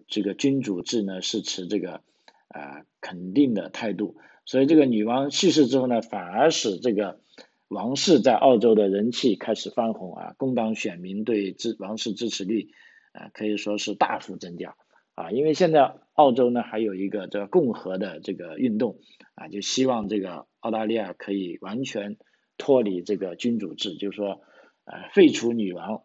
[0.07, 2.01] 这个君主制呢是持这个
[2.47, 7.19] 啊肯定的态度，所以这个女王去世之后呢，反而使这个
[7.67, 12.69] 王室在澳洲的人气开始翻红啊，工党选民对支王室支持率
[13.11, 14.75] 啊可以说是大幅增加。
[15.15, 18.97] 啊，因为现在澳洲呢还有一个这个共和的这个运动
[19.35, 22.17] 啊，就希望这个澳大利亚可以完全
[22.57, 24.41] 脱离这个君主制，就是说，
[24.85, 26.01] 呃，废除女王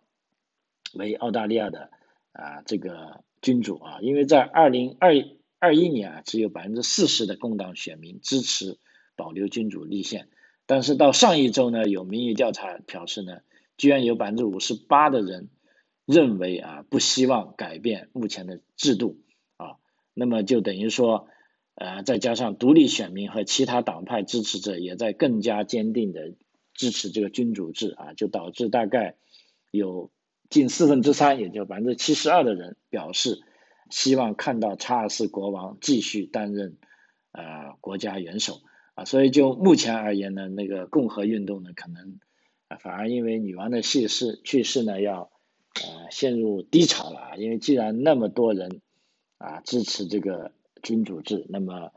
[0.98, 1.90] 为澳大利亚的
[2.32, 5.14] 啊这个君主啊，因为在二零二
[5.58, 8.76] 二一年啊，只有百分之四十的工党选民支持
[9.16, 10.28] 保留君主立宪，
[10.66, 13.38] 但是到上一周呢，有民意调查表示呢，
[13.78, 15.48] 居然有百分之五十八的人。
[16.10, 19.20] 认为啊不希望改变目前的制度
[19.58, 19.76] 啊，
[20.14, 21.28] 那么就等于说，
[21.74, 26.32] 呃再加上独立选民和其他党派支持者也在更加坚定的
[26.72, 29.16] 支持这个君主制啊，就导致大概
[29.70, 30.10] 有
[30.50, 33.42] 近四分之三，也就百分之七十二的人表示
[33.90, 36.76] 希望看到查尔斯国王继续担任
[37.32, 38.60] 呃国家元首
[38.94, 42.18] 啊，所以就目前而言呢，那个共和运动呢可能
[42.68, 45.30] 啊反而因为女王的去世去世呢要。
[45.74, 47.36] 呃，陷入低潮了啊！
[47.36, 48.80] 因为既然那么多人
[49.36, 50.50] 啊支持这个
[50.82, 51.92] 君主制，那么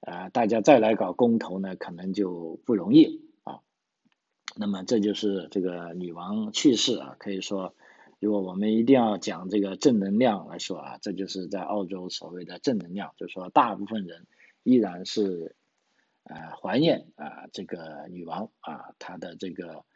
[0.00, 3.60] 啊大家再来搞公投呢，可能就不容易啊。
[4.56, 7.72] 那么这就是这个女王去世啊，可以说
[8.20, 14.26] 如果我们一定要讲这个正能量来说啊，这就是在澳洲所谓的正能量，就是说大部分人
[14.62, 15.56] 依然是
[16.24, 19.86] 呃怀念啊这个女王啊她的这个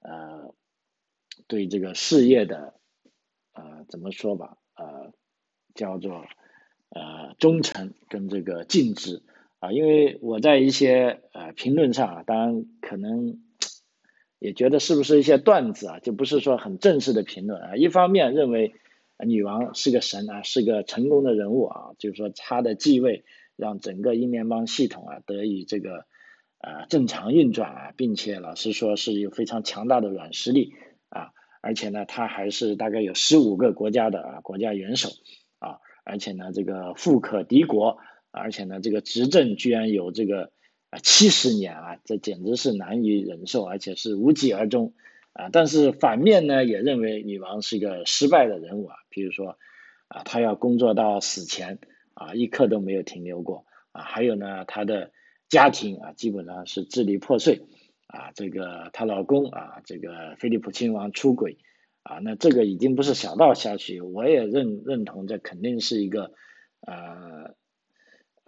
[0.00, 0.52] 呃
[1.46, 2.74] 对这个事业的
[3.52, 5.12] 呃怎么说吧呃
[5.74, 6.26] 叫做
[6.88, 9.22] 呃忠诚跟这个尽职
[9.60, 13.40] 啊，因为我在一些呃评论上啊，当然可能。
[14.38, 17.76] 也觉得是不是一些段子啊，就不是说很正式的评论啊。
[17.76, 18.74] 一方面认为
[19.26, 23.24] 女王是个神啊，是个成功的人物啊，就是说她的继位
[23.56, 26.06] 让整个英联邦系统啊得以这个
[26.58, 30.72] 啊正常运转啊，并且老实说是有非常强大的软实力
[31.08, 35.08] 啊，而且呢，她还是大概有十五个国家的啊国家元首
[35.58, 37.98] 啊，而且呢这个富可敌国，
[38.30, 40.52] 而且呢这个执政居然有这个。
[40.90, 44.94] 啊，七十年啊，这简直是难以忍受，而且是无疾而终
[45.34, 45.50] 啊！
[45.52, 48.96] 但是反面呢，也认为女王是一个失败的人物啊。
[49.10, 49.58] 比如说
[50.08, 51.78] 啊，她要工作到死前
[52.14, 54.00] 啊，一刻都没有停留过啊。
[54.00, 55.12] 还有呢，她的
[55.50, 57.66] 家庭啊，基本上是支离破碎
[58.06, 58.32] 啊。
[58.34, 61.58] 这个她老公啊，这个菲利普亲王出轨
[62.02, 66.32] 啊，那这个已经不是小道消息，我也认认同，这肯定是一个
[66.80, 67.54] 呃。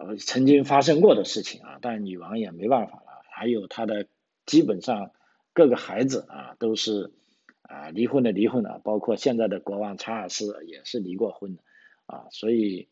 [0.01, 3.21] 呃，曾经发生过的事情啊，但女王也没办法了。
[3.29, 4.07] 还有她的
[4.47, 5.11] 基本上
[5.53, 7.11] 各个孩子啊，都是
[7.61, 11.61] 啊离婚的离婚的，包括现在的国王查尔斯也是离过婚的
[12.07, 12.25] 啊。
[12.31, 12.87] 所以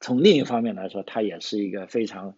[0.00, 2.34] 从另一方面来说，她也是一个非常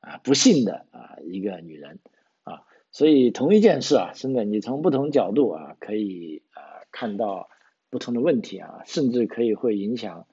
[0.00, 1.98] 啊不幸的啊一个女人
[2.44, 2.62] 啊。
[2.90, 7.50] 所以同一件事啊，真的你从不同角度啊，可以啊看到
[7.90, 10.26] 不同的问题啊，甚至可以会影响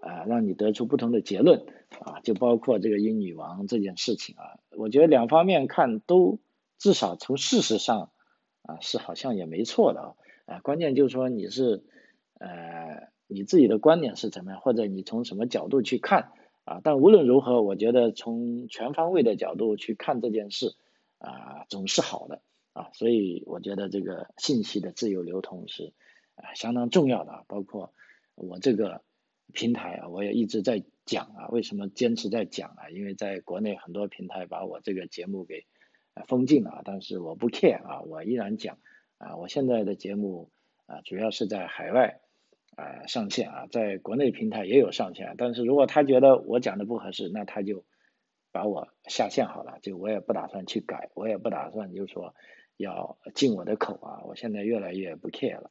[0.00, 1.64] 啊，让你得出不同的结论。
[2.00, 6.40] 啊，就包括这个英女王这件事情啊，我觉得两方面看都
[6.78, 8.10] 至少从事实上
[8.62, 11.84] 啊是好像也没错的啊，啊关键就是说你是
[12.38, 16.32] 呃你自己的观点是怎么样，或者你从什么角度去看
[16.64, 20.74] 啊，但无论如何，我觉得从全方位的角度去看这件事
[21.18, 22.40] 啊总是好的
[22.72, 25.92] 啊，所以我觉得这个信息的自由流通是
[26.34, 27.92] 啊相当重要的，包括
[28.34, 29.02] 我这个
[29.52, 30.82] 平台啊，我也一直在。
[31.04, 32.88] 讲啊，为什么坚持在讲啊？
[32.90, 35.66] 因为在国内很多平台把我这个节目给
[36.26, 38.78] 封禁了，但是我不 care 啊，我依然讲
[39.18, 39.36] 啊。
[39.36, 40.50] 我现在的节目
[40.86, 42.20] 啊，主要是在海外
[42.76, 47.84] 啊上线啊，在国内平台也有上线，但是如果他觉得我讲的不合适，那他就
[48.52, 52.34] 把我下线好了，就我也不打算去改，我也不打算就是说
[52.76, 54.22] 要进我的口啊。
[54.24, 55.70] 我现在越来越不 care 了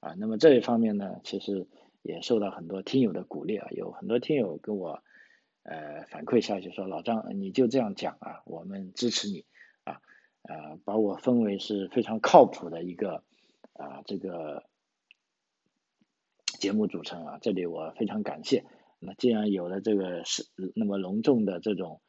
[0.00, 0.14] 啊。
[0.18, 1.68] 那么这一方面呢，其实。
[2.02, 5.02] 也受到很多听友的鼓励啊，有很多听友跟我
[5.62, 9.46] 呃反馈消息说，老张你就这样讲啊，我们支持你
[9.84, 10.00] 啊，
[10.42, 13.22] 呃把我分为是非常靠谱的一个
[13.74, 14.64] 啊这个
[16.58, 18.64] 节目组成啊，这里我非常感谢。
[18.98, 22.02] 那既然有了这个是那么隆重的这种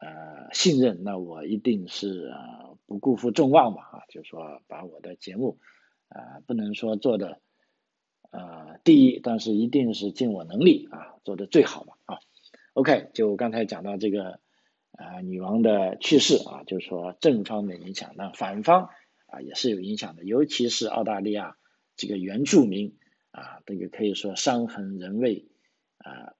[0.00, 5.60] 呃信任，那我一定是啊不辜负众望吧啊，就是说把我的节目
[6.08, 7.40] 啊不能说做的。
[8.30, 12.18] 呃，第一，但是一定是尽我能力啊，做的最好吧啊。
[12.74, 14.38] OK，就刚才讲到这个
[14.92, 18.90] 啊，女王的去世啊，就是说正方的影响，那反方
[19.26, 21.56] 啊也是有影响的，尤其是澳大利亚
[21.96, 22.96] 这个原住民
[23.32, 25.46] 啊，这个可以说伤痕仍未
[25.98, 26.34] 啊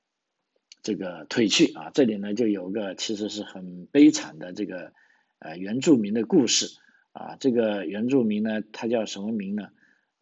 [0.83, 1.91] 这个褪去啊。
[1.93, 4.93] 这里呢就有个其实是很悲惨的这个
[5.41, 6.79] 呃原住民的故事
[7.11, 9.71] 啊，这个原住民呢他叫什么名呢？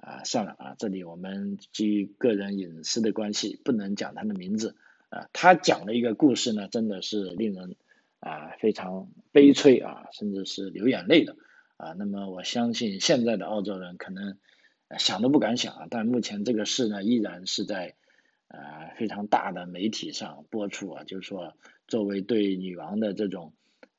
[0.01, 4.77] 啊，算了啊，这里我们基于个人隐私的关系，不能讲他的名字
[5.09, 5.29] 啊。
[5.33, 7.75] 他讲的一个故事呢，真的是令人
[8.21, 11.35] 啊非常悲催啊，甚至是流眼泪的
[11.77, 11.95] 啊。
[11.99, 14.39] 那么我相信现在的澳洲人可能
[14.99, 17.97] 想都不敢想啊，但目前这个事呢，依然是在
[18.47, 21.55] 啊非常大的媒体上播出啊，就是说
[21.89, 23.53] 作为对女王的这种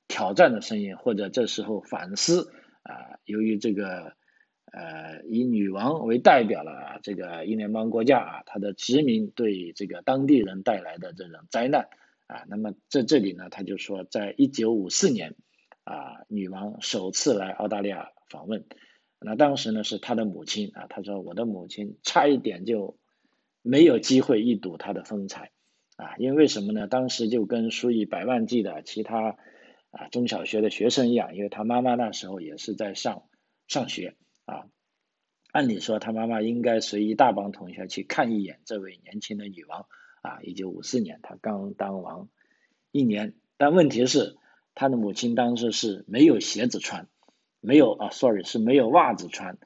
[0.07, 4.17] 挑战的声音，或者这时候反思啊，由于这个。
[4.71, 11.89] 呃，以女王为代表了这个英联邦国家啊，它的殖民对这个当地人带来的这种灾难
[12.27, 12.45] 啊。
[12.47, 15.35] 那么在这里呢，他就说，在一九五四年
[15.85, 18.65] 啊，女王首次来澳大利亚访问，
[19.19, 22.95] 那当时呢是她的母亲啊，他说我的母亲差一点就
[23.63, 25.51] 没有机会一睹她的风采
[25.95, 26.85] 啊，因为什么呢？
[26.87, 29.35] 当时就跟数以百万计的其他
[29.89, 33.23] 啊中小学的学生一样，因为他妈妈那时候也是在上
[33.67, 34.15] 上学。
[34.49, 34.65] 啊，
[35.51, 39.85] 按理说他妈妈应该随一大帮同学去看一眼这位年轻的女王
[40.21, 40.39] 啊。
[40.41, 42.29] 一九五四年，她刚当王
[42.91, 44.37] 一年，但问题是，
[44.73, 47.07] 他的母亲当时是没有鞋子穿，
[47.61, 49.57] 没有啊，sorry 是没有袜子穿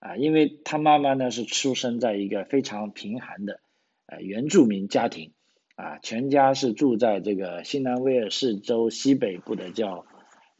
[0.00, 3.60] 啊，因为他妈妈呢是出生在一个非常贫寒的
[4.06, 5.32] 呃原住民家庭，
[5.76, 10.04] 啊，全家是住在这个新南威尔士州西北部的叫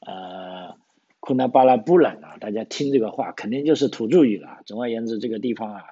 [0.00, 0.78] 呃
[1.26, 4.60] 库纳巴拉布兰啊，大家听这个话肯定就是土著语了。
[4.64, 5.82] 总而言之，这个地方啊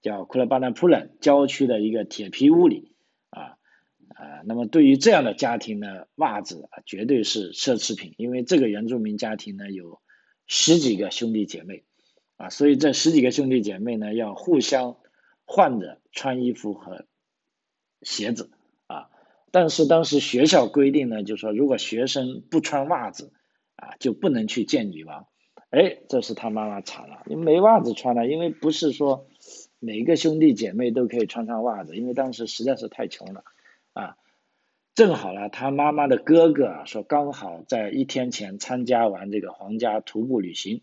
[0.00, 2.90] 叫库拉巴拉布兰郊区的一个铁皮屋里
[3.28, 3.58] 啊
[4.14, 10.00] 啊，那么对于这样的家庭呢，袜子啊绝对是奢侈品，因为这个原住民家庭呢有
[10.46, 11.84] 十几个兄弟姐妹。
[12.38, 14.96] 啊，所以这十几个兄弟姐妹呢，要互相
[15.44, 17.04] 换着穿衣服和
[18.00, 18.50] 鞋子
[18.86, 19.10] 啊。
[19.50, 23.34] 但是当时学校规定呢，就说如果学生不穿袜子
[23.80, 25.26] 啊，就不能去见女王。
[25.70, 29.26] 哎，这是他妈妈惨了，因为没袜子穿了，因为不是说
[29.78, 33.44] 每个兄弟姐妹都可以穿上袜子，因为当时实在是太穷了
[33.92, 34.16] 啊。
[34.94, 40.82] 正好呢，他妈妈的哥哥啊，说刚好在一天前参加完这个皇家徒步旅行。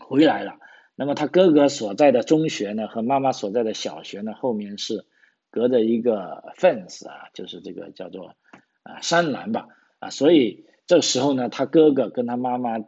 [0.00, 0.60] 回来了，
[0.94, 5.04] 那么他哥哥所在的中学呢，和妈妈所在的小学呢，后面是
[5.50, 8.36] 隔着一个 fence 啊，就是这个叫做
[8.84, 9.66] 啊山栏吧
[9.98, 12.78] 啊，所以这时候呢，他哥哥跟他妈妈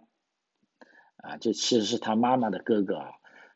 [1.19, 3.11] 啊，这其实是他妈妈的哥哥啊，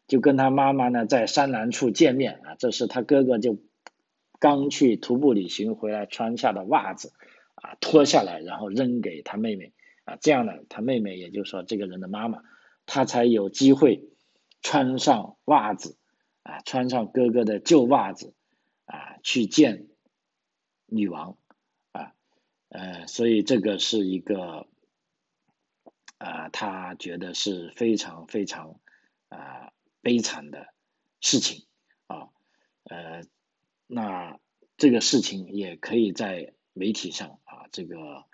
[0.06, 3.58] 就跟他妈妈呢在山南处见面啊，这是他哥哥就
[4.38, 7.12] 刚去徒步旅行回来穿下的袜子
[7.56, 9.72] 啊脱下来，然后扔给他妹妹
[10.04, 12.42] 啊，这样呢，他妹妹也就是说这个人的妈妈。
[12.86, 14.10] 他才有机会
[14.60, 15.96] 穿上袜子
[16.42, 18.34] 啊，穿上哥哥的旧袜子
[18.84, 19.86] 啊，去见
[20.84, 21.38] 女王，
[22.74, 24.66] 呃，所以这个是一个
[26.18, 28.80] 啊，他觉得是非常非常
[29.28, 30.66] 啊悲惨的
[31.20, 31.66] 事情
[32.08, 32.30] 啊，
[32.82, 33.22] 呃，
[33.86, 34.40] 那
[34.76, 38.24] 这个事情也可以在媒体上啊，这个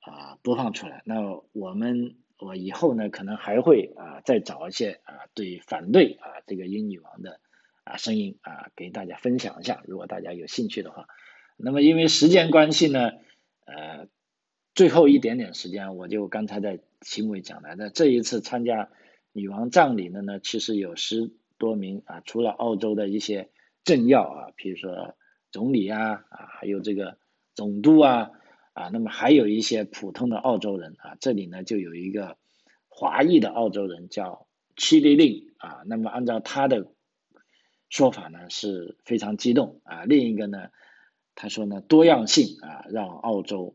[0.00, 1.02] 啊播放出来。
[1.06, 1.20] 那
[1.52, 2.16] 我们。
[2.42, 7.38] 我以后呢，可能还会啊，再找一些啊，对反对啊这个英女王的
[7.84, 9.82] 啊声音啊，给大家分享一下。
[9.86, 11.06] 如果大家有兴趣的话，
[11.58, 13.10] 那么因为时间关系呢，
[13.74, 14.08] 呃，
[14.74, 18.90] 最后一点点时间，我就刚才在题目里讲的，那这一次参加
[19.32, 23.50] 女王葬礼的呢，其实有十多名啊，除了澳洲的一些
[23.84, 25.14] 政要啊，比如说
[25.50, 27.18] 总理啊啊，还有这个
[27.54, 28.30] 总督啊。
[28.72, 32.38] 啊，那么还有一些普通的澳洲人啊，这里呢就有一个
[32.88, 36.86] 华裔的澳洲人叫屈利令啊，那么按照他的
[37.88, 40.68] 说法呢是非常激动啊，另一个呢
[41.40, 43.74] 他说呢多样性啊让澳洲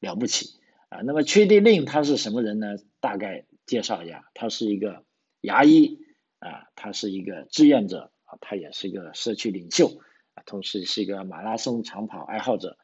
[0.00, 2.76] 了不起啊，那么屈利令他是什么人呢？
[2.98, 5.04] 大概介绍一下，他是一个
[5.40, 6.00] 牙医
[6.40, 10.00] 啊，他是一个志愿者啊，他也是一个社区领袖
[10.34, 12.76] 啊，同时是一个马拉松长跑爱好者。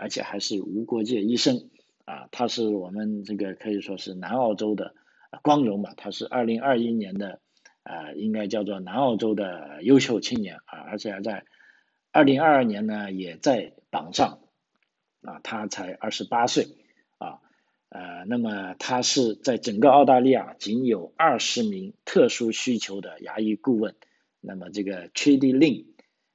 [0.00, 1.70] 而且还是无国界医生
[2.04, 4.94] 啊，他是我们这个可以说是南澳洲的
[5.42, 5.94] 光荣吧。
[5.96, 7.40] 他是二零二一年的
[7.82, 11.44] 啊，应该叫做南澳洲的优秀青年啊，而且还在
[12.12, 14.40] 二零二二年呢也在榜上
[15.22, 15.40] 啊。
[15.42, 16.68] 他才二十八岁
[17.18, 17.40] 啊，
[17.88, 23.94] 呃，那么他是在整个澳大利亚仅有二十名特殊需求的牙医顾问。
[24.40, 25.86] 那么这个 Chidi Lin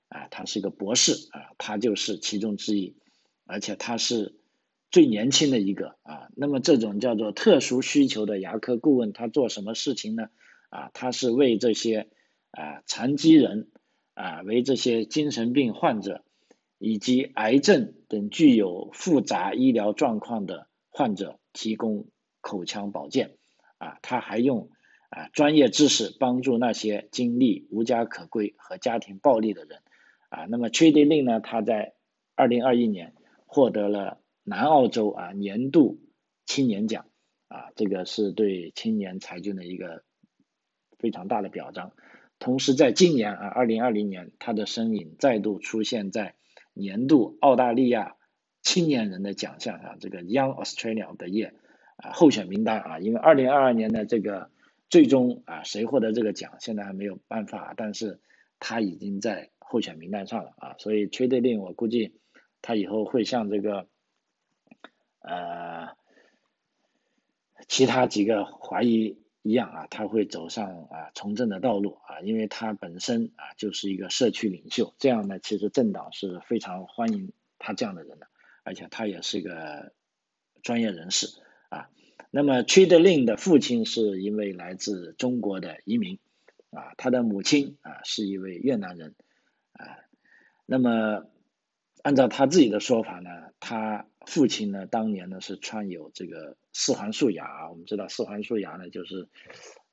[0.09, 2.95] 啊，他是一个博士啊，他就是其中之一。
[3.45, 4.35] 而且他是
[4.89, 10.29] 最年轻的一个啊，那么这种叫做特殊需求的牙科顾问，他做什么事情呢？
[10.69, 12.07] 啊，他是为这些
[12.51, 13.69] 啊残疾人
[14.13, 16.23] 啊，为这些精神病患者
[16.77, 22.07] 以及癌症等具有复杂医疗状况的患者提供
[22.41, 23.35] 口腔保健
[23.77, 24.69] 啊，他还用
[25.09, 29.81] 啊专业知识帮助那些经历无家可归和家庭暴力的人
[30.29, 30.45] 啊。
[30.49, 31.95] 那么确定令呢，他在
[32.35, 33.13] 二零二一年。
[33.55, 35.99] 获得了南澳洲啊年度
[36.43, 37.05] 青年奖
[37.49, 40.03] 啊，这个是对青年才俊的一个
[40.97, 41.91] 非常大的表彰。
[42.39, 46.33] 同时，在今年啊，二零二零年，他的身影再度出现在
[46.73, 48.15] 年度澳大利亚
[48.61, 51.53] 青年人的奖项啊，这个 Young Australia 的页
[51.97, 52.99] 啊候选名单啊。
[52.99, 54.49] 因为二零二二年的这个
[54.89, 58.19] 最终啊，谁获得这个奖，现在还没有办法，但是
[58.59, 62.19] 他已经在候选名单上了啊，所以崔德令我估计。
[62.65, 63.89] 他以后会像这个，
[65.19, 65.89] 呃，
[67.67, 78.27] 其他几个华裔一样啊，他会走上啊从政的道路啊，因为他本身啊就是一个社区领袖，这样呢，其实政党是非常欢迎他这样的人的，
[78.63, 79.93] 而且他也是一个
[80.63, 81.27] 专业人士
[81.69, 81.89] 啊。
[82.31, 86.17] 那么屈德令的父亲是一位来自中国的移民
[86.71, 89.13] 啊，他的母亲啊是一位越南人
[89.73, 89.99] 啊，
[90.65, 91.27] 那么。
[92.03, 93.29] 按照他自己的说法呢，
[93.61, 99.29] 他父亲呢当年呢是穿有这个四环素牙，我们知道四环素牙呢就是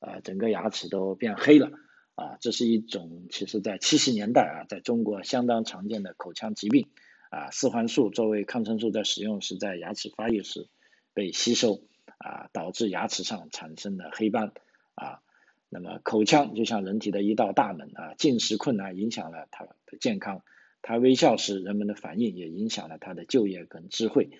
[0.00, 1.70] 呃，整个牙齿都变黑了，
[2.14, 6.88] 啊，这是一种其实在七十年代啊，在中国相当常见的口腔疾病，
[7.30, 10.68] 啊，四环素作为抗生素在使用时，在牙齿发育时
[11.12, 11.82] 被吸收，
[12.16, 14.52] 啊，导致牙齿上产生的黑斑，
[14.94, 15.20] 啊，
[15.68, 20.42] 那么口腔就像人体的一道大门啊，进食困难影响了他的健康，
[20.80, 24.30] 他微笑时人们的反应也影响了他的就业跟智慧。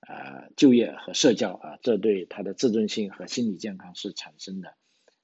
[0.00, 4.74] 啊，就业和社交啊，这对他的自尊心和心理健康是产生的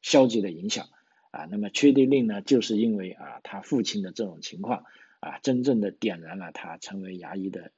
[0.03, 0.89] 消极的影响
[1.31, 1.47] 啊。
[1.51, 4.85] 那么，缺地令呢，就是因为啊，他父亲的这种情况
[5.21, 7.71] 啊，真正的点燃了他成为牙医的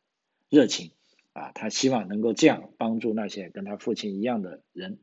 [0.49, 0.92] 热情
[1.32, 1.53] 啊。
[1.53, 4.99] 他希望能够这样帮助那些跟他父亲一样的人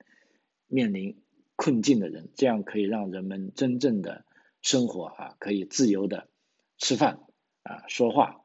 [0.68, 1.22] 面临
[1.56, 4.26] 困境的人，这样可以让人们真正的
[4.62, 6.28] 生活啊，可以自由的
[6.80, 7.20] 吃饭
[7.62, 8.42] 啊、说话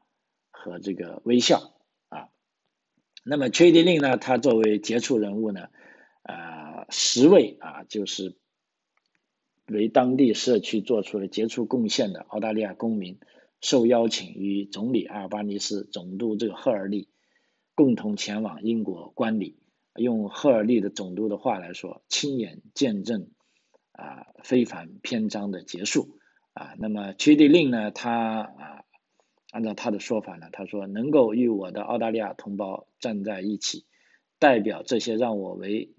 [0.51, 1.73] 和这个微笑。
[3.25, 4.17] 那么缺迪令呢？
[4.17, 5.67] 他作为杰出人物呢，
[6.23, 8.37] 啊，十位啊，就是
[9.67, 13.19] 为当地社区做出了杰出贡献的澳大利亚公民，
[13.61, 17.09] 受邀请与总理阿尔巴尼斯、总督这个赫尔利
[17.75, 19.59] 共同前往英国观礼。
[19.95, 23.29] 用赫尔利的总督的话来说，亲眼见证
[23.91, 26.17] 啊非凡篇章的结束
[26.53, 26.73] 啊。
[26.79, 27.91] 那么缺迪令呢？
[27.91, 28.11] 他
[28.41, 28.85] 啊。
[29.51, 33.85] 按照他的说法呢，他说能够与我的澳大利亚同胞站在一起，
[34.37, 35.93] 代表这些让我为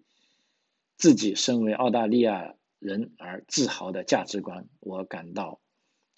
[0.96, 5.60] 自己身为澳大利亚人而自豪的价值观，我感到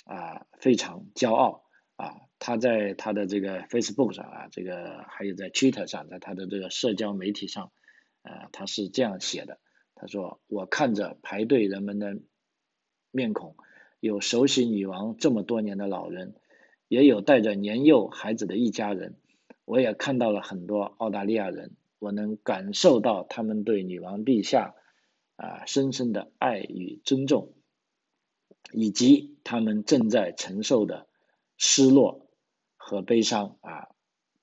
[0.05, 1.64] 啊非常骄傲
[1.97, 2.20] 啊。
[2.39, 7.72] 他在他的这个 Facebook 上啊，这个还有在 Twitter 上，在他的这个社交媒体上，
[8.22, 9.59] 啊他是这样写的，
[9.95, 12.18] 他说我看着排队人们的
[13.11, 13.57] 面孔，
[14.01, 16.35] 有熟悉女王这么多年的老人。
[16.93, 19.16] 也有带着年幼孩子的一家人，
[19.64, 24.74] 我也看到了很多澳大利亚人，我能感受到他们对女王陛下
[25.36, 27.55] 啊深深的爱与尊重，
[28.74, 31.09] 以及他们正在承受的
[31.57, 32.28] 失落
[32.76, 33.88] 和悲伤啊，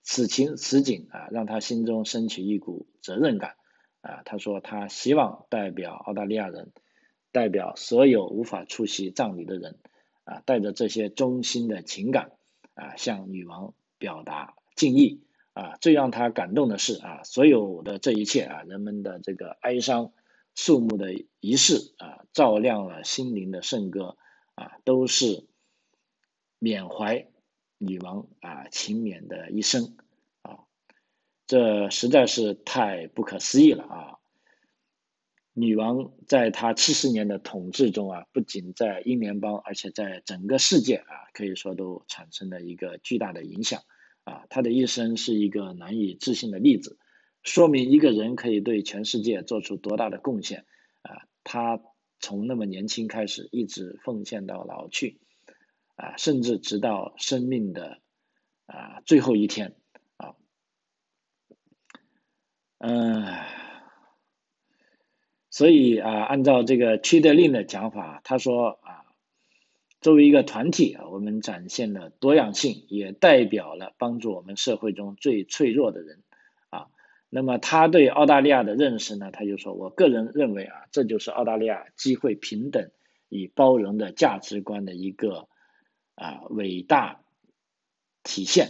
[0.01, 3.57] 此情此景啊，让他心中升起一股责任感
[4.01, 4.23] 啊。
[4.25, 6.71] 他说他希望代表澳大利亚人，
[7.31, 9.77] 代表所有无法出席葬礼的人
[10.23, 12.31] 啊，带着这些衷心的情感。
[12.79, 15.21] 啊，向女王表达敬意
[15.53, 15.75] 啊！
[15.81, 20.13] 最让他感动的是啊，所有的这一切啊，人们的这个哀伤
[20.55, 24.17] 肃穆的仪式啊，照亮了心灵的圣歌
[24.55, 25.45] 啊，都是
[26.57, 27.27] 缅怀
[27.77, 29.97] 女王啊勤勉的一生
[30.41, 30.59] 啊，
[31.47, 34.18] 这实在是太不可思议了啊！
[35.59, 43.81] 女王在她七十年的统治中啊，不仅在英联邦，而且在整个世界啊，可以说都产生了一个巨大的影响
[44.23, 44.45] 啊。
[44.49, 46.97] 她的一生是一个难以置信的例子，
[47.43, 50.65] 说明一个人可以对全世界做出多大的贡献
[51.01, 51.27] 啊。
[51.43, 51.81] 她
[52.21, 55.19] 从那么年轻开始，一直奉献到老去
[55.95, 57.99] 啊，甚至直到生命的
[58.65, 59.75] 啊最后一天
[60.15, 60.35] 啊，
[62.77, 63.68] 嗯。
[65.59, 69.03] 所以啊，按照这个屈德令的讲法，他说啊，
[69.99, 76.23] 作为一个团体啊，我们展现了多样性，也代表了帮助我们社会中最脆弱的人
[76.69, 76.87] 啊。
[77.29, 82.89] 那么他对澳大利亚的认识呢，他就说，我个人认为啊，这就是澳大利亚机会平等
[83.27, 85.49] 与包容的价值观的一个
[86.15, 87.19] 啊伟大
[88.23, 88.69] 体现。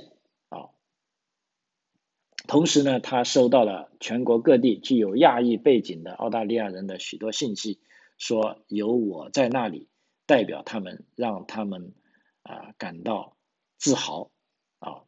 [2.49, 7.79] 同时呢，他收到了全国各地具有亚裔背景的澳大利亚人的许多信息，
[8.17, 9.87] 说有我在那里
[10.25, 11.93] 代表他们，让他们
[12.41, 13.37] 啊感到
[13.77, 14.31] 自豪
[14.79, 15.03] 啊。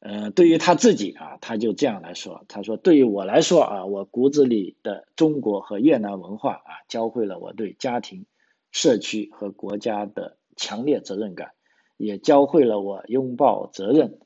[0.00, 8.26] 嗯，对于他自己啊，他就这样来说，他说：“对于我来说啊，我骨子里的中国和越南文化啊，教会了我对家庭、
[8.72, 11.52] 社区和国家的强烈责任感，
[11.96, 14.18] 也教会了我拥抱责任。”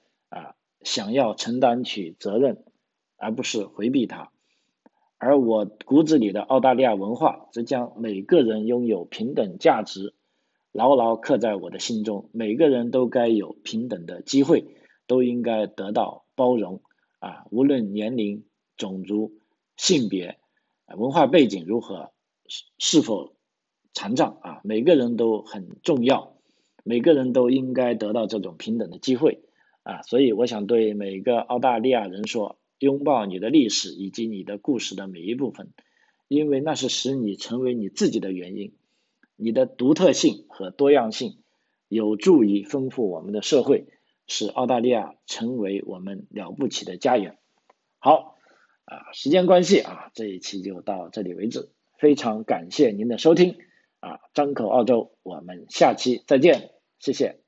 [0.84, 2.64] 想要承担起责任，
[3.16, 4.30] 而不是回避它。
[5.18, 10.14] 而我骨子里的澳大利亚文化，则将每个人拥有平等价值
[10.70, 12.28] 牢牢刻在我的心中。
[12.32, 14.66] 每个人都该有平等的机会，
[15.06, 16.82] 都应该得到包容。
[17.20, 18.44] 啊，无论年龄、
[18.76, 19.32] 种族、
[19.78, 20.38] 性别、
[20.94, 22.10] 文化背景如何，
[22.46, 23.32] 是是否
[23.94, 26.36] 残障啊，每个人都很重要。
[26.82, 29.43] 每个人都应该得到这种平等的机会。
[29.84, 35.72] 啊，所以我想对每个澳大利亚人说：拥抱你的历史以及你的故事的每一部分，
[36.26, 38.74] 因为那是使你成为你自己的原因。
[39.36, 41.38] 你的独特性和多样性
[41.88, 43.86] 有助于丰富我们的社会，
[44.26, 47.36] 使澳大利亚成为我们了不起的家园。
[47.98, 48.36] 好，
[48.84, 51.68] 啊，时间关系啊，这一期就到这里为止，
[51.98, 53.56] 非常感谢您的收听
[54.00, 56.70] 啊，张口澳洲，我们下期再见，
[57.00, 57.43] 谢谢。